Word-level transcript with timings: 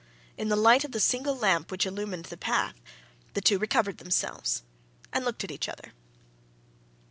In 0.35 0.47
the 0.49 0.55
light 0.55 0.83
of 0.83 0.93
the 0.93 0.99
single 0.99 1.35
lamp 1.37 1.69
which 1.69 1.85
illumined 1.85 2.25
the 2.25 2.35
path, 2.35 2.73
the 3.35 3.39
two 3.41 3.59
recovered 3.59 3.99
themselves 3.99 4.63
and 5.13 5.23
looked 5.23 5.43
at 5.43 5.51
each 5.51 5.69
other. 5.69 5.93